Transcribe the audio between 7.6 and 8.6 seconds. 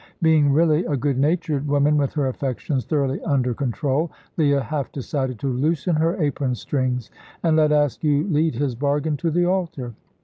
Askew lead